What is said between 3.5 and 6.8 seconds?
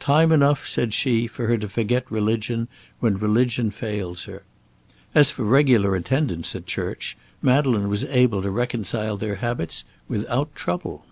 fails her." As for regular attendance at